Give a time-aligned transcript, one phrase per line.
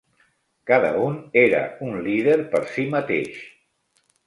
[0.71, 3.39] Cada un era un líder per sí mateix.